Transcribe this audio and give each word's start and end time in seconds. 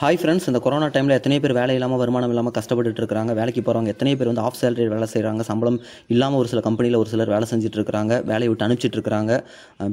Hi 0.00 0.18
friends 0.20 0.46
இந்த 0.50 0.60
corona 0.64 0.86
டைமில் 0.92 1.14
எத்தனை 1.16 1.36
பேர் 1.44 1.52
வேலை 1.58 1.72
இல்லாமல் 1.76 1.98
வருமானம் 2.00 2.30
இல்லாமல் 2.32 2.54
கஷ்டப்பட்டுட்டு 2.58 3.00
இருக்காங்க? 3.02 3.32
வேலைக்கு 3.38 3.62
போகிறவங்க 3.64 3.90
எத்தனை 3.94 4.12
பேர் 4.18 4.28
வந்து 4.30 4.42
ஆஃப் 4.48 4.56
சேலரி 4.60 4.84
வேலை 4.92 5.06
செய்கிறாங்க 5.14 5.42
சம்பளம் 5.48 5.76
இல்லாமல் 6.12 6.38
ஒரு 6.40 6.48
சில 6.52 6.60
கம்பெனியில் 6.66 6.96
ஒரு 7.00 7.08
சிலர் 7.12 7.30
வேலை 7.32 7.46
செஞ்சுட்டு 7.50 7.78
இருக்காங்க. 7.78 8.12
வேலையை 8.30 8.48
விட்டு 8.50 8.64
அனுப்பிச்சிட்டு 8.66 8.98
இருக்காங்க. 8.98 9.32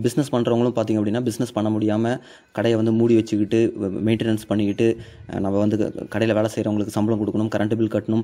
பிஸ்னஸ் 0.06 0.30
பண்ணுறவங்களும் 0.36 0.76
பார்த்திங்க 0.78 1.00
அப்படின்னா 1.02 1.22
பிஸ்னஸ் 1.28 1.52
பண்ண 1.58 1.72
முடியாமல் 1.76 2.16
கடையை 2.60 2.78
வந்து 2.82 2.94
மூடி 3.00 3.18
வச்சுக்கிட்டு 3.20 3.60
மெயின்டெனன்ஸ் 4.08 4.48
பண்ணிக்கிட்டு 4.52 4.88
நம்ம 5.48 5.54
வந்து 5.64 5.80
கடையில் 6.14 6.36
வேலை 6.40 6.52
செய்கிறவங்களுக்கு 6.56 6.96
சம்பளம் 6.98 7.22
கொடுக்கணும் 7.24 7.50
கரண்ட் 7.58 7.76
பில் 7.82 7.92
கட்டணும். 7.98 8.24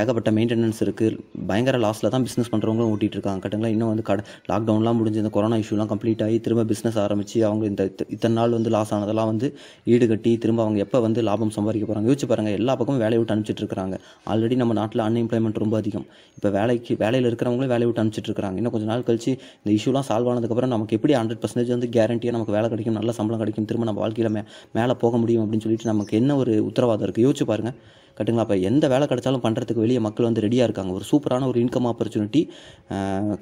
ஏகப்பட்ட 0.00 0.32
மெயின்டெனன்ஸ் 0.40 0.82
இருக்குது 0.86 1.20
பயங்கர 1.52 1.82
லாஸில் 1.86 2.10
தான் 2.16 2.26
பிஸ்னஸ் 2.26 2.52
பண்ணுறவங்களும் 2.56 2.92
ஓட்டிகிட்டு 2.96 3.18
இருக்காங்க. 3.20 3.42
கட்டுங்களா 3.46 3.72
இன்னும் 3.76 3.92
வந்து 3.92 4.06
கடை 4.10 4.24
லாக்டவுன்லாம் 4.52 5.00
முடிஞ்சு 5.02 5.22
இந்த 5.24 5.32
கொரோனா 5.38 5.60
இஷ்யூலாம் 5.64 5.92
கம்ப்ளீட் 5.94 6.26
ஆகி 6.28 6.40
திரும்ப 6.48 6.66
பிஸ்னஸ் 6.74 7.00
ஆரம்பித்து 7.06 7.46
அவங்க 7.52 7.64
இந்த 7.74 7.88
இத்தனை 8.16 8.34
நாள் 8.40 8.58
வந்து 8.58 8.74
லாஸ் 8.78 8.94
ஆனதெல்லாம் 8.98 9.32
வந்து 9.34 9.46
ஈடு 9.94 10.04
கட்டி 10.14 10.34
திரும்ப 10.44 10.66
அவங்க 10.66 10.80
எப்போ 10.88 11.02
வந்து 11.06 11.20
லாபம் 11.28 11.52
சம்பாதிக்க 11.56 11.84
போகிறாங்க 11.88 12.08
யோசிச்சு 12.10 12.28
பாருங்கள் 12.30 12.56
எல்லா 12.60 12.72
பக்கமும் 12.80 13.02
வேலையை 13.04 13.20
விட்டு 13.20 13.34
அனுப்பிச்சிட்டு 13.34 13.62
இருக்காங்க 13.64 13.96
ஆல்ரெடி 14.32 14.56
நம்ம 14.62 14.76
நாட்டில் 14.80 15.02
அன்எம்ப்ளாய்மெண்ட் 15.06 15.60
ரொம்ப 15.64 15.76
அதிகம். 15.82 16.06
இப்போ 16.36 16.50
வேலைக்கு 16.58 16.94
வேலையில் 17.02 17.28
இருக்கிறவங்களும் 17.30 17.72
வேலையை 17.74 17.88
விட்டு 17.88 18.02
அனுப்பிச்சிட்டு 18.02 18.30
இருக்காங்க 18.32 18.58
இன்னும் 18.60 18.74
கொஞ்ச 18.76 18.86
நாள் 18.92 19.06
கழிச்சு 19.08 19.30
இந்த 19.60 19.70
இஷ்யூலாம் 19.76 20.06
சால்வ் 20.10 20.30
ஆனதுக்கப்புறம் 20.32 20.72
நமக்கு 20.74 20.96
எப்படி 20.98 21.14
ஹண்ட்ரட் 21.20 21.42
பர்சன்டேஜ் 21.42 21.74
வந்து 21.76 21.90
கேரண்டியாக 21.96 22.36
நமக்கு 22.36 22.56
வேலை 22.56 22.70
கிடைக்கும் 22.74 22.98
நல்ல 23.00 23.12
சம்பளம் 23.18 23.42
கிடைக்கும் 23.42 23.68
திரும்ப 23.70 23.88
நம்ம 23.90 24.02
வாழ்க்கையில் 24.04 24.32
மே 24.36 24.42
மேலே 24.78 24.96
போக 25.04 25.16
முடியும் 25.24 25.44
அப்படின்னு 25.44 25.66
சொல்லிட்டு 25.66 25.92
நமக்கு 25.92 26.14
என்ன 26.20 26.36
ஒரு 26.42 26.54
உத்தரவாதம் 26.70 27.06
இருக்குது 27.06 27.26
யோசிச்சு 27.28 27.46
பாருங்கள் 27.52 27.76
கட்டுங்களா? 28.18 28.44
அப்போ 28.46 28.56
எந்த 28.70 28.84
வேலை 28.92 29.08
கிடைச்சாலும் 29.10 29.44
பண்ணுறதுக்கு 29.46 29.84
வெளியே 29.84 30.02
மக்கள் 30.06 30.28
வந்து 30.28 30.44
ரெடியாக 30.46 30.68
இருக்காங்க. 30.68 30.92
ஒரு 30.98 31.06
சூப்பரான 31.10 31.48
ஒரு 31.52 31.60
இன்கம் 31.64 31.88
ஆப்பர்ச்சுனிட்டி 31.92 32.42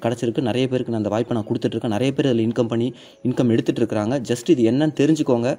கிடச்சிருக்கு. 0.05 0.47
நிறைய 0.49 0.65
பேருக்கு 0.73 0.95
நான் 0.95 1.03
அந்த 1.03 1.13
வாய்ப்பை 1.15 1.37
நான் 1.37 1.49
கொடுத்துட்ருக்கேன். 1.51 1.95
நிறைய 1.97 2.11
பேர் 2.17 2.29
அதில் 2.31 2.47
இன்கம் 2.49 2.73
பண்ணி 2.73 2.89
இன்கம் 3.29 3.53
எடுத்துகிட்டு 3.55 3.83
இருக்கிறாங்க 3.83 4.17
ஜஸ்ட் 4.31 4.51
இது 4.55 4.63
என்னன்னு 4.73 4.99
தெரிஞ்சுக்கோங்க. 5.03 5.49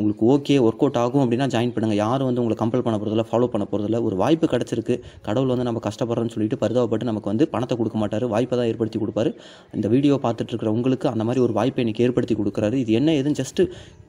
உங்களுக்கு 0.00 0.24
ஓகே 0.34 0.54
ஒர்க் 0.66 0.82
அவுட் 0.84 0.98
ஆகும் 1.00 1.22
அப்படின்னா 1.22 1.46
ஜாயின் 1.54 1.72
பண்ணுங்கள் 1.74 1.98
யாரும் 2.02 2.28
வந்து 2.28 2.40
உங்களை 2.42 2.56
கம்பல் 2.60 2.84
பண்ண 2.84 2.96
போகிறதில்ல 2.98 3.24
ஃபாலோ 3.30 3.46
பண்ண 3.54 3.64
போகிறதில்ல 3.70 3.98
ஒரு 4.06 4.16
வாய்ப்பு 4.20 4.46
கிடச்சிருக்கு. 4.52 4.94
கடவுள் 5.26 5.50
வந்து 5.52 5.66
நம்ம 5.68 5.80
கஷ்டப்படுறோன்னு 5.86 6.34
சொல்லிட்டு 6.34 6.58
பரிதாபப்பட்டு 6.62 7.08
நமக்கு 7.08 7.30
வந்து 7.32 7.44
பணத்தை 7.54 7.76
கொடுக்க 7.80 7.98
மாட்டார். 8.02 8.24
வாய்ப்பை 8.34 8.56
தான் 8.58 8.68
ஏற்படுத்தி 8.70 9.00
கொடுப்பாரு. 9.02 9.32
இந்த 9.78 9.88
வீடியோ 9.94 10.16
பார்த்துட்டு 10.24 10.52
இருக்கிற 10.54 10.70
உங்களுக்கு 10.76 11.08
அந்த 11.14 11.26
மாதிரி 11.30 11.42
ஒரு 11.46 11.54
வாய்ப்பை 11.58 11.82
எனக்கு 11.86 12.04
ஏற்படுத்தி 12.06 12.36
கொடுக்குறாரு. 12.40 12.78
இது 12.84 12.92
என்ன 13.00 13.12
ஏதுன்னு 13.18 13.40
ஜஸ்ட்டு 13.42 13.68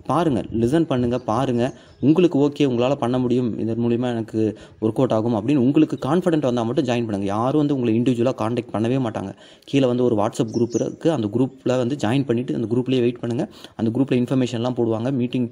பாருங்கள் 0.10 0.48
லிசன் 0.62 0.88
பண்ணுங்கள் 0.92 1.24
பாருங்கள் 1.32 1.74
உங்களுக்கு 2.08 2.38
ஓகே 2.46 2.64
உங்களால் 2.70 2.96
பண்ண 3.04 3.18
முடியும். 3.24 3.50
இதன் 3.64 3.82
மூலிமா 3.84 4.08
எனக்கு 4.16 4.40
ஒர்க் 4.84 5.00
அவுட் 5.02 5.16
ஆகும் 5.18 5.36
அப்படின்னு 5.40 5.64
உங்களுக்கு 5.68 5.98
கான்ஃபிடென்ட் 6.08 6.48
வந்தால் 6.50 6.68
மட்டும் 6.70 6.88
ஜாயின் 6.90 7.06
பண்ணுங்கள் 7.08 7.32
யாரும் 7.36 7.62
வந்து 7.62 7.76
உங்களை 7.78 7.94
இண்டிவிஜுவலாக 8.00 8.38
காண்டாக்ட் 8.42 8.74
பண்ணவே 8.76 8.98
மாட்டாங்க. 9.06 9.32
கீழே 9.70 9.88
வந்து 9.92 10.06
ஒரு 10.08 10.18
வாட்ஸ்அப் 10.22 10.54
குரூப் 10.58 10.76
இருக்குது 10.80 11.14
அந்த 11.18 11.30
குரூப்பில் 11.36 11.76
வந்து 11.84 11.98
ஜாயின் 12.04 12.26
பண்ணிவிட்டு 12.30 12.58
அந்த 12.60 12.70
குரூப்லேயே 12.74 13.04
வெயிட் 13.06 13.22
பண்ணுங்கள் 13.24 13.50
அந்த 13.82 13.92
குரூப்பில் 13.98 14.20
இன்ஃபர்மேஷன்லாம் 14.22 14.78
போடுவாங்க. 14.80 15.12
மீட்டிங் 15.22 15.48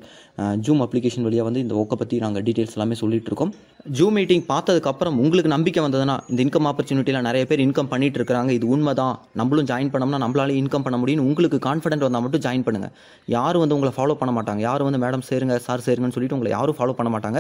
ஜூம் 0.68 0.84
அப்ளிகேஷன் 0.88 1.28
வழியாக 1.28 1.48
வந்து 1.50 1.64
இந்த 1.66 1.76
ஒர்க்கை 1.82 2.00
பற்றி 2.04 2.18
நாங்கள் 2.26 2.46
டீட்டெயில்ஸ் 2.50 2.76
எல்லாமே 2.78 2.98
சொல்லிட்டு 3.04 3.32
இருக்கோம். 3.34 3.54
ஜூம் 3.90 4.12
மீட்டிங் 4.12 4.46
பார்த்ததுக்கப்புறம் 4.50 5.16
உங்களுக்கு 5.18 5.50
நம்பிக்கை 5.50 5.84
வந்ததுன்னா 5.84 6.20
இந்த 6.28 6.44
இன்கம் 6.44 6.68
ஆப்பர்ச்சுனிட்டியில் 6.70 7.22
நிறைய 7.22 7.46
பேர் 7.46 7.60
இன்கம் 7.60 7.88
பண்ணிட்டு 7.88 8.16
இருக்காங்க 8.16 8.54
இது 8.54 8.68
உண்மை 8.68 8.94
தான் 8.94 9.20
நம்மளும் 9.34 9.66
ஜாயின் 9.66 9.92
பண்ணோம்னா 9.94 10.20
நம்மளால 10.26 10.54
இன்கம் 10.60 10.84
பண்ண 10.84 10.98
முடியும்னு 10.98 11.26
உங்களுக்கு 11.30 11.58
கான்ஃபிடென்ட் 11.58 12.06
வந்தால் 12.06 12.22
மட்டும் 12.22 12.42
ஜாயின் 12.42 12.66
பண்ணுங்கள் 12.68 12.92
யாரும் 13.26 13.59
வந்து 13.59 13.76
உங்களை 13.78 13.94
ஃபாலோ 13.98 14.14
பண்ண 14.14 14.42
மாட்டாங்க. 14.42 14.59
யாரும் 14.59 14.90
வந்து 14.90 15.02
மேடம் 15.06 15.22
சேருங்க 15.30 15.56
சார் 15.68 15.80
சேருங்கன்னு 15.80 16.16
சொல்லிட்டு 16.16 16.38
உங்களை 16.38 16.52
யாரும் 16.58 16.76
ஃபாலோ 16.78 16.94
பண்ண 17.00 17.09
மாட்டாங்க. 17.16 17.40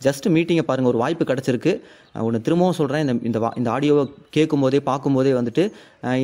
ஜஸ்ட் 0.00 0.26
மீட்டிங்கை 0.34 0.62
பாருங்கள் 0.62 0.92
ஒரு 0.92 0.98
வாய்ப்பு 0.98 1.24
கிடச்சிருக்கு. 1.24 1.72
ஒன்று 2.18 2.40
திரும்பவும் 2.40 2.78
சொல்கிறேன் 2.80 3.08
இந்த 3.08 3.14
இந்த 3.28 3.38
வா- 3.38 3.56
இந்த 3.58 3.70
ஆடியோவை 3.70 4.04
கேட்கும்போதே 4.30 4.80
பார்க்கும்போதே 4.80 5.32
வந்துட்டு 5.32 5.64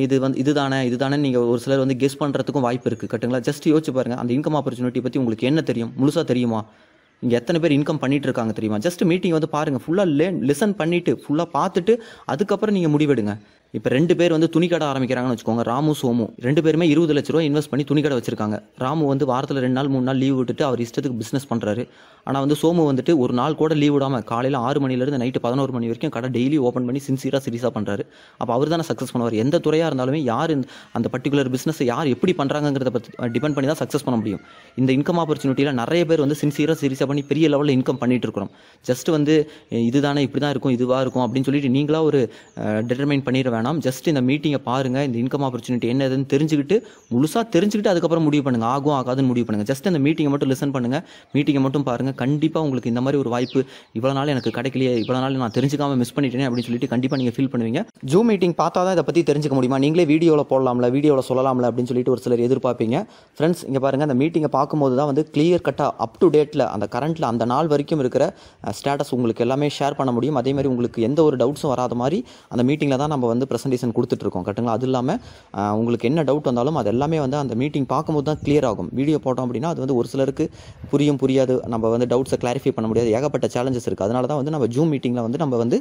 இது 0.01 0.19
வந்து 0.19 0.37
இதுதானே 0.37 0.85
இதுதானே 0.85 1.17
நீங்கள் 1.17 1.41
ஒரு 1.41 1.59
சிலர் 1.59 1.83
வந்து 1.85 1.97
கெஸ் 2.03 2.21
பண்ணுறதுக்கும் 2.23 2.65
வாய்ப்பு 2.67 2.89
இருக்குது 2.89 3.11
கட்டுங்களா? 3.13 3.41
ஜஸ்ட் 3.49 3.67
யோசிச்சு 3.73 3.93
பாருங்கள் 3.93 4.21
அந்த 4.23 4.33
இன்கம் 4.33 4.53
ஆப்பர்ச்சுனிட்டி 4.53 5.01
பற்றி 5.01 5.19
உங்களுக்கு 5.19 5.47
என்ன 5.47 5.61
தெரியும்? 5.61 5.93
முழுசாக 6.01 6.23
தெரியுமா? 6.23 6.61
இங்கே 7.23 7.35
எத்தனை 7.41 7.59
பேர் 7.63 7.75
இன்கம் 7.77 8.01
பண்ணிட்டு 8.03 8.27
இருக்காங்க 8.29 8.53
தெரியுமா? 8.59 8.79
ஜஸ்ட் 8.85 9.03
மீட்டிங் 9.11 9.35
வந்து 9.37 9.49
பாருங்கள் 9.55 9.83
ஃபுல்லாக 9.83 10.15
லே 10.19 10.27
லிசன் 10.49 10.77
பண்ணிவிட்டு 10.81 11.11
ஃபுல்லாக 11.23 11.49
பார்த்துட்டு 11.57 11.95
அதுக்கப்புறம் 12.33 12.75
நீங்கள் 12.77 12.93
முடிவெடுங்க. 12.95 13.35
இப்போ 13.77 13.89
ரெண்டு 13.95 14.13
பேர் 14.17 14.33
வந்து 14.35 14.47
துணி 14.55 14.67
கடை 14.71 14.85
ஆரம்பிக்கிறாங்கன்னு 14.91 15.35
வச்சுக்கோங்க. 15.35 15.63
ராமு 15.69 15.91
சோமு. 15.99 16.25
ரெண்டு 16.45 16.61
பேருமே 16.65 16.85
இருபது 16.93 17.13
லட்ச 17.17 17.31
ரூபா 17.33 17.41
இன்வெஸ்ட் 17.47 17.69
பண்ணி 17.71 17.83
துணி 17.91 18.01
கடை 18.05 18.15
வச்சிருக்காங்க. 18.17 18.57
ராமு 18.83 19.03
வந்து 19.11 19.25
வாரத்தில் 19.31 19.59
ரெண்டு 19.65 19.77
நாள் 19.77 19.89
மூணு 19.93 20.05
நாள் 20.09 20.19
லீவ் 20.23 20.35
விட்டுட்டு 20.39 20.63
அவர் 20.67 20.81
இஷ்டத்துக்கு 20.85 21.17
பிஸ்னஸ் 21.21 21.47
பண்ணுறாரு 21.51 21.83
ஆனால் 22.27 22.43
வந்து 22.45 22.57
சோமு 22.59 22.83
வந்துட்டு 22.89 23.13
ஒரு 23.23 23.33
நாள் 23.39 23.55
கூட 23.61 23.75
லீவ் 23.81 23.95
விடாமல் 23.95 24.23
காலையில் 24.31 24.57
ஆறு 24.65 24.81
மணிலேருந்து 24.83 25.19
நைட்டு 25.23 25.39
பதினோரு 25.45 25.71
மணி 25.75 25.89
வரைக்கும் 25.91 26.13
கடை 26.17 26.29
டெய்லி 26.35 26.59
ஓப்பன் 26.67 26.85
பண்ணி 26.89 27.01
சின்சியராக 27.07 27.41
சீரியஸாக 27.45 27.71
பண்ணுறாரு 27.77 28.05
அப்போ 28.41 28.51
அவர் 28.57 28.71
தானே 28.73 28.85
சக்ஸஸ் 28.89 29.13
பண்ணுவார். 29.15 29.37
எந்த 29.43 29.61
துறையாக 29.67 29.89
இருந்தாலுமே 29.91 30.19
யார் 30.31 30.53
அந்த 30.99 31.09
பர்டிகுலர் 31.15 31.49
பிஸ்னஸை 31.55 31.87
யார் 31.93 32.11
எப்படி 32.13 32.35
பண்ணுறாங்கிறத 32.41 32.93
பற்றி 32.97 33.11
டிபெண்ட் 33.37 33.57
பண்ணி 33.57 33.69
தான் 33.71 33.81
சக்ஸஸ் 33.81 34.05
பண்ண 34.09 34.19
முடியும். 34.21 34.43
இந்த 34.81 34.89
இன்கம் 34.99 35.21
ஆப்பர்ச்சுனிட்டியில் 35.23 35.73
நிறைய 35.81 36.03
பேர் 36.11 36.23
வந்து 36.25 36.39
சின்சியராக 36.43 36.77
சீரியஸாக 36.83 37.09
பண்ணி 37.13 37.25
பெரிய 37.33 37.47
லெவலில் 37.55 37.75
இன்கம் 37.79 38.01
பண்ணிட்டு 38.03 38.27
இருக்கிறோம். 38.29 38.53
ஜஸ்ட் 38.91 39.11
வந்து 39.17 39.35
இதுதானே 39.89 40.23
இப்படி 40.29 40.43
தான் 40.45 40.55
இருக்கும் 40.55 40.75
இதுவாக 40.77 41.01
இருக்கும் 41.07 41.25
அப்படின்னு 41.27 41.49
சொல்லிட்டு 41.49 41.73
நீங்களாக 41.79 42.11
ஒரு 42.11 42.21
டிட்டர்மைன் 42.91 43.25
பண்ணிட 43.27 43.49
வேணாம். 43.57 43.61
ஜஸ்ட் 43.85 44.07
இந்த 44.11 44.21
மீட்டிங்கை 44.29 44.61
பாருங்கள் 44.69 45.05
இந்த 45.07 45.17
இன்கம் 45.23 45.45
ஆப்பர்ச்சுனிட்டி 45.47 45.87
என்னதுன்னு 45.93 46.27
தெரிஞ்சுக்கிட்டு 46.33 46.77
முழுசாக 47.13 47.43
தெரிஞ்சுக்கிட்டு 47.55 47.91
அதுக்கப்புறம் 47.93 48.25
முடிவு 48.27 48.43
பண்ணுங்கள் 48.45 48.71
ஆகும் 48.75 48.95
ஆகாதுன்னு 48.99 49.29
முடிவு 49.31 49.45
பண்ணுங்கள் 49.47 49.69
ஜஸ்ட் 49.71 49.87
அந்த 49.91 50.01
மீட்டிங்கை 50.05 50.31
மட்டும் 50.33 50.51
லிசன் 50.53 50.73
பண்ணுங்கள் 50.75 51.03
மீட்டிங்கை 51.35 51.63
மட்டும் 51.65 51.85
பாருங்கள் 51.89 52.17
கண்டிப்பாக 52.23 52.65
உங்களுக்கு 52.67 52.91
இந்த 52.93 53.01
மாதிரி 53.05 53.19
ஒரு 53.23 53.29
வாய்ப்பு 53.35 53.59
இவ்வளோ 53.97 54.13
நாள் 54.17 54.31
எனக்கு 54.33 54.51
கிடைக்கலையே. 54.57 54.93
இவ்வளோ 55.03 55.19
நாள் 55.23 55.39
நான் 55.43 55.55
தெரிஞ்சுக்காம 55.57 55.97
மிஸ் 56.01 56.13
பண்ணிட்டேன் 56.15 56.45
அப்படின்னு 56.47 56.67
சொல்லிட்டு 56.67 56.89
கண்டிப்பாக 56.93 57.19
நீங்கள் 57.21 57.35
ஃபீல் 57.37 57.51
பண்ணுவீங்க. 57.53 57.81
ஜூம் 58.11 58.29
மீட்டிங் 58.31 58.55
பார்த்தா 58.61 58.83
தான் 58.87 58.95
இதை 58.97 59.05
பற்றி 59.09 59.23
தெரிஞ்சுக்க 59.29 59.55
முடியுமா? 59.59 59.79
நீங்களே 59.85 60.05
வீடியோவில் 60.13 60.47
போடலாம்ல 60.51 60.89
வீடியோவில் 60.95 61.27
சொல்லலாம்ல 61.29 61.69
அப்படின்னு 61.69 61.91
சொல்லிட்டு 61.91 62.13
ஒரு 62.15 62.23
சிலர் 62.25 62.43
எதிர்பார்ப்பீங்க. 62.47 62.97
ஃப்ரெண்ட்ஸ் 63.37 63.63
இங்கே 63.69 63.81
பாருங்கள் 63.85 64.07
அந்த 64.09 64.17
மீட்டிங்கை 64.21 64.51
பார்க்கும்போது 64.57 64.95
தான் 64.99 65.09
வந்து 65.11 65.25
கிளியர் 65.35 65.65
கட்டாக 65.67 65.91
அப் 66.05 66.17
டு 66.21 66.29
டேட்டில் 66.35 66.65
அந்த 66.73 66.87
கரண்ட்டில் 66.95 67.27
அந்த 67.31 67.45
நாள் 67.53 67.69
வரைக்கும் 67.73 68.01
இருக்கிற 68.03 68.23
ஸ்டேட்டஸ் 68.79 69.13
உங்களுக்கு 69.17 69.43
எல்லாமே 69.47 69.69
ஷேர் 69.77 69.97
பண்ண 69.99 70.11
முடியும். 70.17 70.37
அதே 70.41 70.53
மாதிரி 70.57 70.71
உங்களுக்கு 70.73 71.01
எந்த 71.09 71.19
ஒரு 71.27 71.37
டவுட்ஸும் 71.41 71.71
வராத 71.73 71.95
மாதிரி 72.01 72.19
அந்த 72.53 72.65
மீட்டிங்கில் 72.69 73.01
தான் 73.03 73.13
நம்ம 73.15 73.27
வந்து 73.33 73.47
ப்ரெசன்டேஷன் 73.53 73.95
கொடுத்துட்ருக்கோம் 73.97 74.45
கரெக்டுங்களா 74.47 74.75
அது 74.79 74.87
இல்லாமல் 74.89 75.19
உங்களுக்கு 75.79 76.07
என்ன 76.11 76.23
டவுட் 76.29 76.47
வந்தாலும் 76.49 76.77
அது 76.81 76.91
எல்லாமே 76.93 77.19
வந்து 77.25 77.37
அந்த 77.43 77.53
மீட்டிங் 77.61 77.87
பார்க்கும்போது 77.93 78.27
தான் 78.29 78.39
கிளியர் 78.45 78.67
ஆகும். 78.69 78.89
வீடியோ 78.99 79.17
போட்டோம் 79.25 79.45
அப்படின்னா 79.47 79.69
அது 79.73 79.81
வந்து 79.83 79.95
ஒரு 79.99 80.07
சிலருக்கு 80.13 80.45
புரியும் 80.91 81.19
புரியாது. 81.23 81.55
நம்ம 81.73 81.89
வந்து 81.95 82.07
டவுட்ஸை 82.13 82.37
கிளாரிஃபை 82.43 82.71
பண்ண 82.77 82.87
முடியாது. 82.91 83.09
ஏகப்பட்ட 83.17 83.47
சேலஞ்சஸ் 83.55 83.87
இருக்குது 83.89 84.07
அதனால 84.07 84.27
தான் 84.31 84.39
வந்து 84.41 84.53
நம்ம 84.55 84.67
ஜூம் 84.75 84.91
மீட்டிங்கில் 84.93 85.25
வந்து 85.27 85.41
நம்ம 85.43 85.57
வந்து 85.63 85.77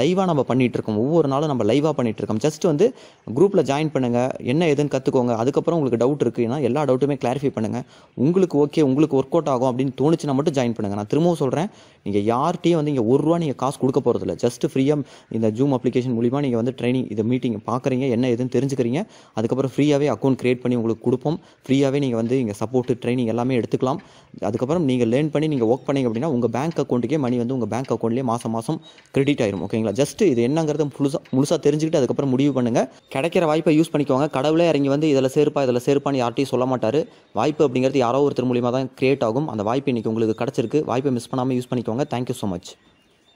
லைவாக 0.00 0.26
நம்ம 0.32 0.44
பண்ணிட்டு 0.50 0.78
இருக்கோம். 0.78 0.98
ஒவ்வொரு 1.04 1.30
நாளும் 1.34 1.50
நம்ம 1.52 1.64
லைவாக 1.70 1.94
பண்ணிகிட்டு 1.98 2.22
இருக்கோம். 2.22 2.42
ஜஸ்ட் 2.46 2.66
வந்து 2.70 2.88
குரூப்பில் 3.36 3.64
ஜாயின் 3.70 3.92
பண்ணுங்கள் 3.96 4.30
என்ன 4.52 4.68
ஏதுன்னு 4.72 4.94
கற்றுக்கோங்க 4.96 5.34
அதுக்கப்புறம் 5.42 5.78
உங்களுக்கு 5.78 6.00
டவுட் 6.04 6.24
இருக்குன்னா 6.26 6.58
எல்லா 6.68 6.82
டவுட்டுமே 6.90 7.16
கிளாரிஃபை 7.22 7.52
பண்ணுங்கள் 7.58 7.84
உங்களுக்கு 8.26 8.56
ஓகே 8.64 8.82
உங்களுக்கு 8.90 9.18
ஒர்க் 9.20 9.36
அவுட் 9.36 9.50
ஆகும் 9.54 9.70
அப்படின்னு 9.70 9.94
தோணுச்சுன்னா 10.00 10.34
மட்டும் 10.38 10.56
ஜாயின் 10.58 10.74
பண்ணுங்கள் 10.76 11.00
நான் 11.00 11.10
திரும்பவும் 11.12 11.40
சொல்கிறேன் 11.42 11.68
நீங்கள் 12.06 12.24
யார்கிட்டையும் 12.32 12.78
வந்து 12.80 12.92
இங்கே 12.92 13.04
ஒரு 13.12 13.20
ரூபா 13.26 13.38
நீங்கள் 13.42 13.58
காசு 13.62 13.76
கொடுக்க 13.82 14.00
போகிறதில்ல 14.06 14.34
ஜஸ்ட் 14.44 14.64
ஃப்ரீயாக 14.72 15.04
இந்த 15.36 15.48
ஜூம் 15.58 15.74
அப்ளிகேஷன் 15.76 16.14
மூலிமா 16.18 16.40
நீங்கள் 16.44 16.60
வந்து 16.60 16.74
ட்ரைனிங் 16.80 17.06
இதை 17.16 17.26
மீட்டிங் 17.32 17.58
பார்க்குறீங்க 17.70 18.06
என்ன 18.16 18.30
ஏதுன்னு 18.34 18.54
தெரிஞ்சுக்கிறீங்க. 18.56 19.00
அதுக்கப்புறம் 19.38 19.74
ஃப்ரீயாகவே 19.74 20.08
அக்கௌண்ட் 20.14 20.40
க்ரியேட் 20.42 20.62
பண்ணி 20.62 20.78
உங்களுக்கு 20.80 21.04
கொடுப்போம். 21.08 21.38
ஃப்ரீயாகவே 21.66 21.98
நீங்கள் 22.06 22.20
வந்து 22.22 22.34
இங்கே 22.42 22.56
சப்போர்ட்டு 22.62 22.98
ட்ரைனிங் 23.02 23.30
எல்லாமே 23.34 23.54
எடுத்துக்கலாம். 23.60 24.00
அதுக்கப்புறம் 24.48 24.84
நீங்கள் 24.90 25.10
லேர்ன் 25.12 25.30
பண்ணி 25.34 25.46
நீங்கள் 25.52 25.70
ஒர்க் 25.72 25.86
பண்ணீங்க 25.88 26.08
அப்படின்னா 26.10 26.30
உங்கள் 26.36 26.52
பேங்க் 26.56 26.80
அக்கௌண்ட்டுக்கே 26.82 27.18
மணி 27.24 27.36
வந்து 27.42 27.54
உங்கள் 27.56 27.70
பேங்க் 27.74 27.92
அக்கௌண்ட்லேயே 27.94 28.26
மாதம் 28.32 28.54
மாதம் 28.56 28.78
கிரெடிட் 29.14 29.42
ஆயிரும். 29.44 29.62
ஓகேங்களா 29.66 29.94
ஜஸ்ட் 30.00 30.22
இது 30.32 30.40
என்னங்கிறத 30.48 30.86
முழுசாக 30.96 31.22
முழுசாக 31.36 31.58
தெரிஞ்சுக்கிட்டு 31.66 32.00
அதுக்கப்புறம் 32.00 32.32
முடிவு 32.34 32.52
பண்ணுங்கள் 32.58 32.88
கிடைக்கிற 33.14 33.44
வாய்ப்பை 33.52 33.74
யூஸ் 33.78 33.92
பண்ணிக்கோங்க. 33.94 34.28
கடவுளே 34.36 34.66
இறங்கி 34.72 34.92
வந்து 34.94 35.08
இதில் 35.12 35.32
சேர்ப்பா 35.36 35.62
இதில் 35.68 35.84
சேர்ப்பான்னு 35.88 36.22
யார்ட்டையும் 36.22 36.52
சொல்ல 36.52 36.66
மாட்டார். 36.72 37.00
வாய்ப்பு 37.40 37.64
அப்படிங்கிறது 37.68 38.00
யாரோ 38.06 38.20
ஒருத்தர் 38.26 38.50
மூலியமாக 38.50 38.74
தான் 38.78 38.90
கிரியேட் 39.00 39.24
ஆகும். 39.28 39.48
அந்த 39.54 39.64
வாய்ப்பு 39.70 39.90
இன்றைக்கி 39.92 40.12
உங்களுக்கு 40.12 40.36
கிடச்சிருக்கு. 40.42 40.80
வாய்ப்பை 40.90 41.12
மிஸ் 41.18 41.30
பண்ணாமல் 41.32 41.58
யூஸ் 41.58 41.70
பண்ணிக்கோங்க. 41.72 42.06
Thank you 42.14 42.36
so 42.42 42.48
much 42.52 42.70